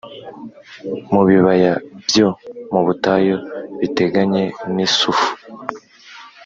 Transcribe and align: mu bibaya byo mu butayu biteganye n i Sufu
mu 1.11 1.21
bibaya 1.27 1.73
byo 2.07 2.27
mu 2.71 2.81
butayu 2.85 3.35
biteganye 3.79 4.43
n 4.73 4.75
i 4.85 4.87
Sufu 4.97 5.29